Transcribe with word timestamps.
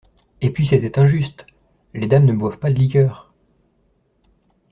Et 0.41 0.49
puis 0.51 0.65
c’était 0.65 0.97
injuste… 0.97 1.45
les 1.93 2.07
dames 2.07 2.25
ne 2.25 2.33
boivent 2.33 2.57
pas 2.57 2.71
de 2.71 2.75
liqueurs… 2.79 3.31